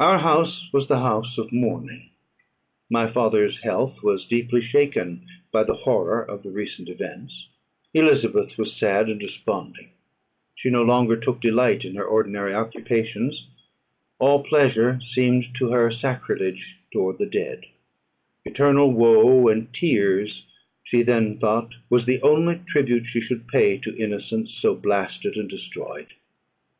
[0.00, 2.10] Our house was the house of mourning.
[2.90, 7.46] My father's health was deeply shaken by the horror of the recent events.
[7.94, 9.90] Elizabeth was sad and desponding;
[10.56, 13.46] she no longer took delight in her ordinary occupations;
[14.18, 17.66] all pleasure seemed to her sacrilege toward the dead;
[18.44, 20.48] eternal woe and tears
[20.82, 25.48] she then thought was the just tribute she should pay to innocence so blasted and
[25.48, 26.14] destroyed.